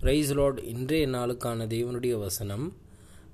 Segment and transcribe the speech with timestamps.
[0.00, 2.76] Price Lord இன்றைய நாளுக்கான தேவனுடைய வசனம்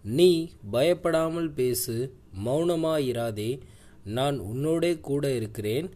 [0.03, 3.61] நீ பயப்படாமல் பேசு மௌனமாயிராதே.
[4.05, 5.91] நான் உன்னோடே கூட இருக்கிறேன்.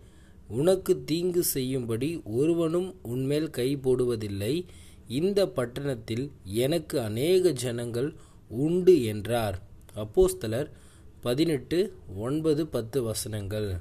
[0.49, 4.65] உனக்கு தீங்கு செய்யும்படி ஒருவனும் உன்மேல் கை போடுவதில்லை.
[5.09, 8.15] இந்த பட்டணத்தில் எனக்கு அநேக ஜனங்கள்
[8.49, 9.63] உண்டு என்றார்.
[9.97, 10.71] அப்போஸ்தலர்
[11.21, 13.77] பதினெட்டு ஒன்பது பத்து வசனங்கள்.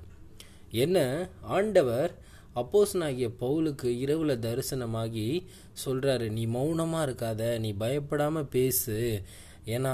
[0.71, 1.29] என்ன?
[1.41, 2.15] ஆண்டவர்
[2.61, 5.27] அப்போஸ்தலனாகிய பவுலுக்கு இரவில் தரிசனமாகி
[5.85, 8.97] சொல்கிறாரு நீ மௌனமாக இருக்காத நீ பயப்படாமல் பேசு.
[9.75, 9.93] ஏன்னா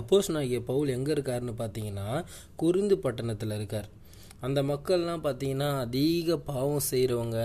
[0.00, 2.08] அப்போஸ்தலனாகிய பவுல் எங்கே இருக்காருன்னு பார்த்தீங்கன்னா
[2.62, 3.88] குருந்து பட்டணத்தில் இருக்கார்.
[4.46, 7.40] அந்த மக்கள்லாம் பார்த்தீங்கன்னா அதிக பாவம் செய்கிறவங்க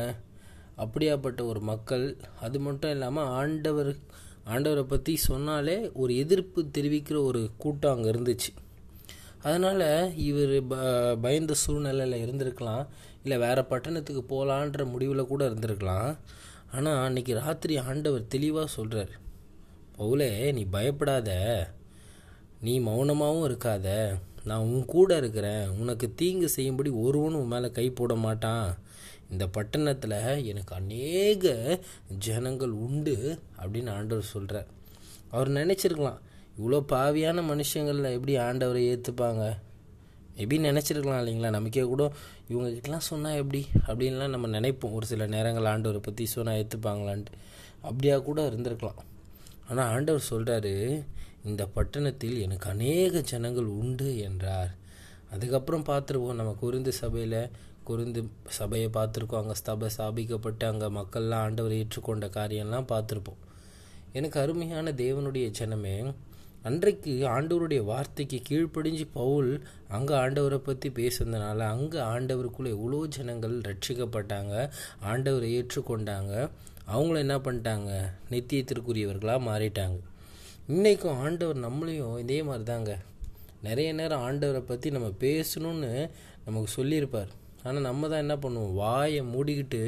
[0.83, 2.05] அப்படியாப்பட்ட ஒரு மக்கள்.
[2.45, 3.91] அது மட்டும் இல்லாமல் ஆண்டவர்
[4.53, 8.51] ஆண்டவரை பற்றி சொன்னாலே ஒரு எதிர்ப்பு தெரிவிக்கிற ஒரு கூட்டம் அங்கே இருந்துச்சு.
[9.43, 10.75] அதனால் இவர் ப
[11.15, 12.87] பயந்த சூழ்நிலையில் இருந்திருக்கலாம்.
[13.23, 16.17] இல்லை வேறு பட்டணத்துக்கு போகலான்ற முடிவில் கூட இருந்திருக்கலாம்.
[16.71, 19.13] ஆனால் அன்றைக்கி ராத்திரி ஆண்டவர் தெளிவாக சொல்கிறார்
[19.97, 21.29] பவுலே நீ பயப்படாத.
[22.61, 23.87] நீ மௌனமாகவும் இருக்காத.
[24.43, 25.67] நான் உன் கூட இருக்கிறேன்.
[25.79, 28.77] உனக்கு தீங்கு செய்யும்படி ஒருவனும் உன் மேலே கை போட மாட்டான்.
[29.31, 31.79] இந்த பட்டணத்தில் எனக்கு அநேக
[32.19, 34.67] ஜனங்கள் உண்டு அப்படின்னு ஆண்டவர் சொல்கிறார்
[35.31, 36.19] அவர் நினச்சிருக்கலாம்
[36.57, 39.43] இவ்வளோ பாவியான மனுஷங்களில் எப்படி ஆண்டவரை ஏற்றுப்பாங்க
[40.37, 41.49] மேபி நினச்சிருக்கலாம் இல்லைங்களா?
[41.57, 42.03] நமக்கே கூட
[42.51, 43.61] இவங்ககிட்டலாம் சொன்னால் எப்படி?
[43.87, 44.95] அப்படின்லாம் நம்ம நினைப்போம்.
[44.97, 47.37] ஒரு சில நேரங்கள் ஆண்டவரை பற்றி சொன்னால் ஏற்றுப்பாங்களான்ட்டு
[47.81, 48.99] அப்படியா கூட இருந்திருக்கலாம்.
[49.69, 50.73] ஆனால் ஆண்டவர் சொல்கிறாரு
[51.49, 54.71] இந்த பட்டணத்தில் எனக்கு அநேக ஜனங்கள் உண்டு என்றார்.
[55.33, 56.37] அதுக்கப்புறம் பார்த்துருவோம்.
[56.39, 57.39] நம்ம குருந்து சபையில்
[57.89, 58.21] குருந்து
[58.59, 59.41] சபையை பார்த்துருக்கோம்.
[59.41, 63.41] அங்கே சபை ஸ்தாபிக்கப்பட்டு அங்கே மக்கள்லாம் ஆண்டவர் ஏற்றுக்கொண்ட காரியம்லாம் பார்த்துருப்போம்.
[64.17, 65.95] எனக்கு அருமையான தேவனுடைய ஜனமே
[66.67, 69.51] அன்றைக்கு ஆண்டவருடைய வார்த்தைக்கு கீழ்ப்படிஞ்சு பவுல்
[69.95, 74.53] அங்கே ஆண்டவரை பற்றி பேசுனதுனால அங்கே ஆண்டவருக்குள்ளே எவ்வளோ ஜனங்கள் ரட்சிக்கப்பட்டாங்க
[75.11, 76.33] ஆண்டவரை ஏற்றுக்கொண்டாங்க
[76.93, 77.89] அவங்கள என்ன பண்ணிட்டாங்க?
[78.31, 79.97] நித்தியத்திற்குரியவர்களாக மாறிட்டாங்க.
[80.73, 82.93] இன்றைக்கும் ஆண்டவர் நம்மளையும் இதே மாதிரி தாங்க
[83.67, 85.91] நிறைய நேரம் ஆண்டவரை பற்றி நம்ம பேசணும்னு
[86.45, 87.31] நமக்கு சொல்லியிருப்பார்.
[87.65, 88.73] ஆனால் நம்ம தான் என்ன பண்ணுவோம்?
[88.81, 89.81] வாயை மூடிக்கிட்டு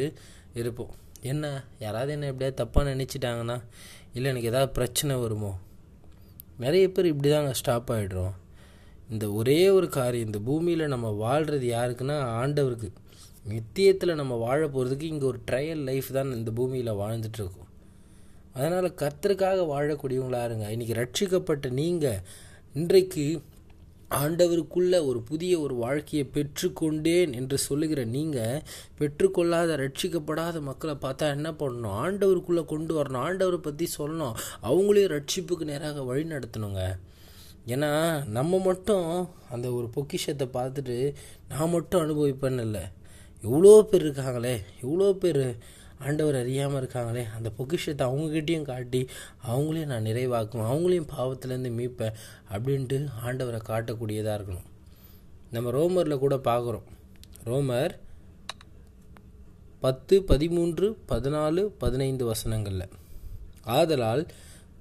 [0.62, 0.94] இருப்போம்.
[1.32, 1.46] என்ன?
[1.86, 3.58] யாராவது என்ன எப்படியாவது தப்பாக நினச்சிட்டாங்கன்னா
[4.14, 5.52] இல்லை எனக்கு ஏதாவது பிரச்சனை வருமோ?
[6.59, 8.36] நிறைய பேர் இப்படி தாங்க ஸ்டாப் ஆகிடுறோம்
[9.09, 12.90] இந்த ஒரே ஒரு காரியம் இந்த பூமியில் நம்ம வாழ்கிறது யாருக்குன்னா ஆண்டவருக்கு.
[13.47, 17.70] நித்தியத்தில் நம்ம வாழ போகிறதுக்கு இங்கே ஒரு ட்ரையல் லைஃப் தான் இந்த பூமியில் வாழ்ந்துட்டுருக்கோம்
[18.53, 20.66] அதனால் கர்த்தருக்காக வாழக்கூடியவங்களா இருங்க.
[20.75, 22.20] இன்றைக்கி ரட்சிக்கப்பட்ட நீங்கள்
[22.74, 23.26] இன்றைக்கு
[24.09, 28.62] ஆண்டவருக்குள்ள ஒரு புதிய ஒரு வாழ்க்கையை பெற்றுக்கொண்டேன் என்று சொல்லுகிற நீங்கள்
[29.00, 31.97] பெற்றுக்கொள்ளாத ரட்சிக்கப்படாத மக்களை பார்த்தா என்ன பண்ணணும்?
[32.03, 33.24] ஆண்டவருக்குள்ளே கொண்டு வரணும்.
[33.28, 34.36] ஆண்டவரை பற்றி சொல்லணும்.
[34.64, 36.96] அவங்களையும் ரட்சிப்புக்கு நேராக வழி நடத்தணுங்க.
[37.68, 37.92] ஏன்னா
[38.28, 41.16] நம்ம மட்டும் அந்த ஒரு பொக்கிஷத்தை பார்த்துட்டு
[41.50, 42.81] நான் மட்டும் அனுபவிப்பேன்னு இல்லை.
[43.41, 44.56] எவ்வளோ பேர் இருக்காங்களே?
[44.81, 45.58] எவ்வளோ பேர்
[46.00, 49.08] ஆண்டவர் அறியாமல் இருக்காங்களே அந்த பொக்கிஷத்தை அவங்கக்கிட்டேயும் காட்டி
[49.48, 52.18] அவங்களையும் நான் நிறைவாக்குவேன் அவங்களையும் பாவத்துலேருந்து மீட்பேன்
[52.52, 54.68] அப்படின்ட்டு ஆண்டவரை காட்டக்கூடியதாக இருக்கணும்.
[55.52, 56.88] நம்ம ரோமரில் கூட பார்க்குறோம்.
[57.46, 57.94] ரோமர்
[59.80, 62.90] பத்து பதிமூன்று பதினாலு பதினைந்து வசனங்களில்
[63.64, 64.28] ஆதலால்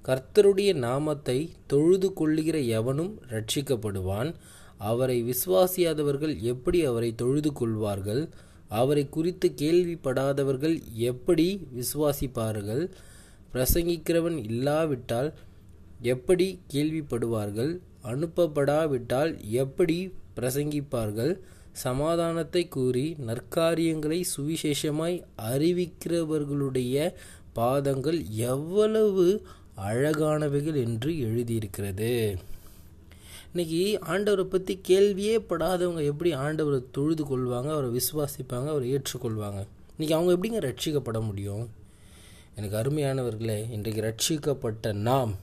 [0.05, 4.35] கர்த்தருடைய நாமத்தை தொழுது கொள்ளுகிற எவனும் ரட்சிக்கப்படுவான்
[4.77, 8.29] அவரை விசுவாசியாதவர்கள் எப்படி அவரை தொழுது கொள்வார்கள்?
[8.69, 12.91] அவரை குறித்து கேள்விப்படாதவர்கள் எப்படி விசுவாசிப்பார்கள்?
[13.53, 15.33] பிரசங்கிக்கிறவன் இல்லாவிட்டால்
[16.01, 17.79] எப்படி கேள்விப்படுவார்கள்?
[18.03, 21.39] அனுப்பப்படாவிட்டால் எப்படி பிரசங்கிப்பார்கள்?
[21.71, 27.13] சமாதானத்தை கூறி நற்காரியங்களை சுவிசேஷமாய் அறிவிக்கிறவர்களுடைய
[27.53, 29.45] பாதங்கள் எவ்வளவு
[29.77, 32.37] அழகானவைகள் என்று எழுதியிருக்கிறது.
[33.51, 39.61] இன்னைக்கு ஆண்டவரை பற்றி கேள்வியே படாதவங்க எப்படி ஆண்டவரை தொழுது கொள்வாங்க அவரை விசுவாசிப்பாங்க அவரை ஏற்றுக்கொள்வாங்க?
[39.93, 41.63] இன்றைக்கி அவங்க எப்படிங்க ரட்சிக்கப்பட முடியும்?
[42.55, 45.33] எனக்கு அருமையானவர்களே இன்றைக்கு ரட்சிக்கப்பட்ட நாம்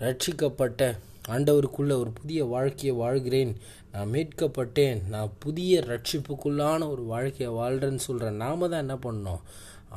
[0.00, 0.88] ரட்சிக்கப்பட்ட
[1.28, 3.54] ஆண்டவருக்குள்ளே ஒரு புதிய வாழ்க்கையை வாழ்கிறேன்
[3.92, 9.40] நான் மீட்கப்பட்டேன் நான் புதிய ரட்சிப்புக்குள்ளான ஒரு வாழ்க்கையை வாழ்கிறேன்னு சொல்கிற நாம தான் என்ன பண்ணோம்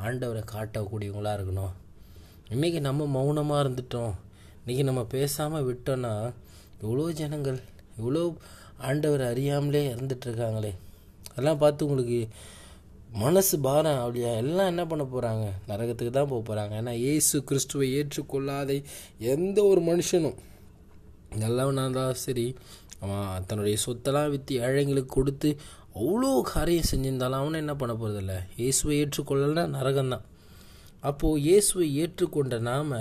[0.06, 1.74] ஆண்டவரை காட்டக்கூடியவங்களாக இருக்கணும்.
[2.50, 4.14] இன்றைக்கி நம்ம மௌனமாக இருந்துட்டோம்.
[4.62, 6.14] இன்றைக்கி நம்ம பேசாமல் விட்டோன்னா
[6.84, 7.60] எவ்வளோ ஜனங்கள்?
[8.00, 8.22] எவ்வளோ
[8.90, 10.72] ஆண்டவர் அறியாமலே இறந்துட்டுருக்காங்களே
[11.32, 12.20] அதெல்லாம் பார்த்து உங்களுக்கு
[13.24, 14.30] மனசு பாரம் அப்படியா?
[14.44, 18.78] எல்லாம் என்ன பண்ண போகிறாங்க நரகத்துக்கு தான் போக போகிறாங்க ஏன்னா ஏசு கிறிஸ்துவை ஏற்றுக்கொள்ளாத
[19.34, 20.38] எந்த ஒரு மனுஷனும்.
[21.36, 22.46] நல்லவனாக இருந்தாலும் சரி.
[23.04, 25.50] அவன் தன்னுடைய சொத்தெல்லாம் விற்று ஏழைங்களுக்கு கொடுத்து
[25.96, 30.26] அவ்வளோ காரியம் செஞ்சிருந்தாலும் அவனை என்ன பண்ண போகிறதில்ல இயேசுவை ஏற்றுக்கொள்ளலைன்னா நரகம்தான்.
[31.04, 32.92] அப்போது இயேசுவை ஏற்றுக்கொண்ட நாம்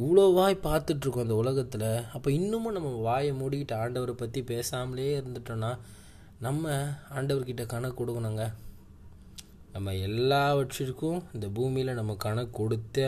[0.00, 1.88] இவ்வளோ வாய் பார்த்துட்ருக்கோம் அந்த உலகத்தில்.
[2.16, 5.70] அப்போ இன்னமும் நம்ம வாயை மூடிக்கிட்டு ஆண்டவரை பற்றி பேசாமலே இருந்துட்டோன்னா
[6.46, 6.74] நம்ம
[7.18, 8.44] ஆண்டவர்கிட்ட கணக்கு கொடுக்கணுங்க.
[9.74, 12.98] நம்ம எல்லாவற்றிற்கும் இந்த பூமியில் நம்ம கணக்கு கொடுத்த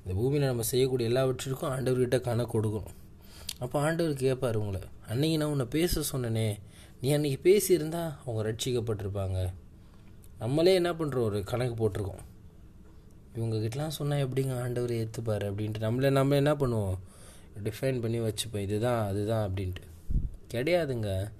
[0.00, 2.98] இந்த பூமியில் நம்ம செய்யக்கூடிய எல்லாவற்றிற்கும் ஆண்டவர்கிட்ட கணக்கு கொடுக்கணும்.
[3.62, 4.80] அப்போ ஆண்டவர் கேட்பார் உங்களை
[5.10, 6.48] அன்னைக்கு நான் உன்னை பேச சொன்னனே.
[7.02, 9.38] நீ அன்னைக்கு பேசியிருந்தா அவங்க ரட்சிக்கப்பட்டிருப்பாங்க.
[10.42, 12.22] நம்மளே என்ன பண்ணுறோம் ஒரு கணக்கு போட்டிருக்கோம்.
[13.34, 15.78] இவங்ககிட்டலாம் சொன்னால் எப்படிங்க ஆண்டவர் ஏற்றுப்பார் அப்படின்ட்டு.
[15.78, 16.94] நம்மளே நம்ம என்ன பண்ணுவோம்?
[17.64, 18.58] டிஃபைன் பண்ணி வச்சுப்போம்.
[18.58, 19.88] இதுதான் அதுதான் அப்படின்ட்டு.
[20.54, 21.30] கிடையாதுங்க.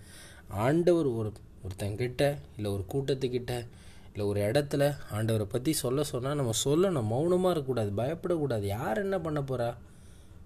[0.49, 3.67] ஆண்டவர் ஒரு ஒருத்தங்கிட்ட இல்லை ஒரு கூட்டத்துக்கிட்ட
[4.13, 7.07] இல்லை ஒரு இடத்துல ஆண்டவரை பற்றி சொல்ல சொன்னால் நம்ம சொல்லணும்.
[7.07, 7.91] மௌனமாக இருக்கக்கூடாது.
[8.03, 8.61] பயப்படக்கூடாது.
[8.61, 9.75] யார் என்ன பண்ண போகிறா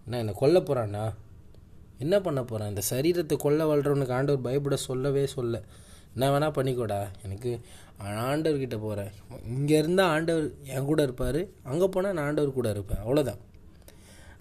[0.04, 1.14] என்ன என்னை கொல்ல போகிறானா
[1.98, 5.62] என்ன பண்ண போகிறான் இந்த சரீரத்தை கொல்ல வாழ்கிறவனுக்கு ஆண்டவர் பயப்பட சொல்லவே சொல்ல.
[6.16, 7.00] என்ன வேணால் பண்ணிக்கோடா.
[7.24, 7.50] எனக்கு
[8.28, 9.10] ஆண்டவர்கிட்ட போகிறேன்
[9.56, 11.40] இங்கே இருந்தால் ஆண்டவர் என் கூட இருப்பார்.
[11.70, 13.02] அங்கே போனால் நான் ஆண்டவர் கூட இருப்பேன்.
[13.04, 13.42] அவ்வளோதான்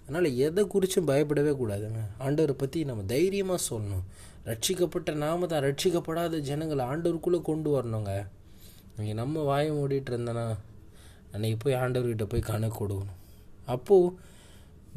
[0.04, 4.04] அதனால் எதை குறித்தும் பயப்படவே கூடாதுங்க ஆண்டவரை பற்றி நம்ம தைரியமாக சொல்லணும்.
[4.48, 8.12] ரட்சிக்கப்பட்ட நாம தான் ரட்சிக்கப்படாத ஜனங்களை ஆண்டவருக்குள்ளே கொண்டு வரணுங்க.
[8.96, 10.44] நீங்கள் நம்ம வாயை மூடிட்டு இருந்தனா
[11.34, 13.18] அன்றைக்கி போய் ஆண்டவர்கிட்ட போய் கணக்கு கொடுக்கணும்.
[13.74, 14.14] அப்போது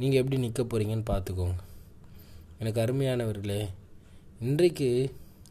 [0.02, 1.58] நீங்கள் எப்படி நிற்க போகிறீங்கன்னு பார்த்துக்கோங்க.
[2.62, 3.62] எனக்கு அருமையானவர்களே
[4.48, 4.90] இன்றைக்கு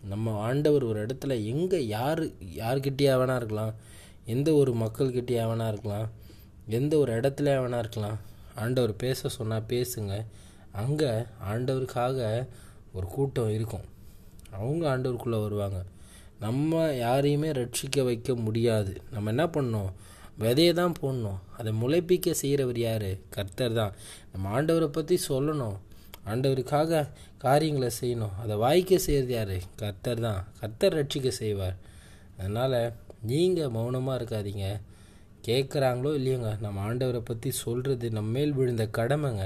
[0.03, 3.75] நம்ம ஆண்டவர் ஒரு இடத்துல எங்கே யார் யார்கிட்டயா வேணா இருக்கலாம்?
[4.25, 6.11] எந்த ஒரு மக்கள்கிட்டயே வேணா இருக்கலாம்?
[6.67, 8.19] எந்த ஒரு இடத்துல வேணா இருக்கலாம்?
[8.55, 10.25] ஆண்டவர் பேச சொன்னால் பேசுங்க.
[10.73, 11.11] அங்கே
[11.53, 12.49] ஆண்டவருக்காக
[12.93, 13.81] ஒரு கூட்டம் இருக்கும்.
[14.53, 15.85] அவங்க ஆண்டவருக்குள்ளே வருவாங்க.
[16.41, 19.03] நம்ம யாரையுமே ரட்சிக்க வைக்க முடியாது.
[19.11, 19.93] நம்ம என்ன பண்ணோம்
[20.41, 21.39] விதையை தான் போடணும்.
[21.59, 23.07] அதை முளைப்பிக்க செய்கிறவர் யார்?
[23.31, 23.93] கர்த்தர் தான்.
[24.33, 25.77] நம்ம ஆண்டவரை பற்றி சொல்லணும்.
[26.31, 27.03] ஆண்டவருக்காக
[27.45, 28.37] காரியங்களை செய்யணும்.
[28.43, 29.57] அதை வாய்க்க செய்கிறது யார்?
[29.83, 30.41] கர்த்தர் தான்.
[30.61, 31.77] கர்த்தர் ரட்சிக்க செய்வார்.
[32.39, 32.79] அதனால்
[33.31, 34.67] நீங்கள் மௌனமாக இருக்காதீங்க.
[35.49, 39.45] கேட்குறாங்களோ இல்லையோங்க நம்ம ஆண்டவரை பற்றி சொல்கிறது நம்ம மேல் விழுந்த கடமைங்க.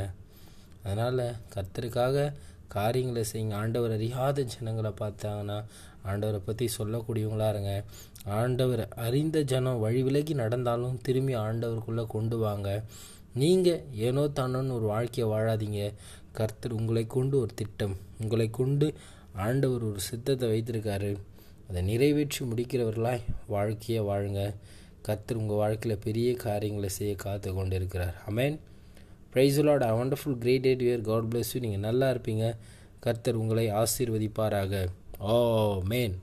[0.84, 1.24] அதனால்
[1.54, 2.24] கர்த்தருக்காக
[2.76, 3.54] காரியங்களை செய்யுங்க.
[3.62, 5.58] ஆண்டவர் அறியாத ஜனங்களை பார்த்தாங்கன்னா
[6.10, 7.72] ஆண்டவரை பற்றி சொல்லக்கூடியவங்களா இருங்க.
[8.40, 12.68] ஆண்டவர் அறிந்த ஜனம் வழி விலகி நடந்தாலும் திரும்பி ஆண்டவருக்குள்ளே கொண்டு வாங்க.
[13.42, 15.82] நீங்கள் ஏனோ தானோன்னு ஒரு வாழ்க்கையை வாழாதீங்க.
[16.38, 18.86] கர்த்தர் உங்களை கொண்டு ஒரு திட்டம் உங்களை கொண்டு
[19.46, 21.10] ஆண்டவர் ஒரு சித்தத்தை வைத்திருக்காரு.
[21.68, 24.42] அதை நிறைவேற்றி முடிக்கிறவர்களாய் வாழ்க்கையை வாழுங்க.
[25.06, 28.56] கர்த்தர் உங்கள் வாழ்க்கையில் பெரிய காரியங்களை செய்ய காத்து கொண்டு இருக்கிறார் amen
[29.34, 32.46] praise the Lord a wonderful great day dear God bless you நீங்கள் நல்லா இருப்பீங்க.
[33.04, 34.82] கர்த்தர் உங்களை ஆசீர்வதிப்பாராக.
[35.30, 35.34] ஓ
[35.92, 36.14] மேன்